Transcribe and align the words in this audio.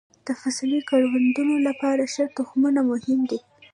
د 0.27 0.29
فصلي 0.41 0.79
کروندو 0.89 1.45
لپاره 1.67 2.03
ښه 2.13 2.23
تخمونه 2.37 2.81
مهم 2.91 3.19
دي. 3.29 3.39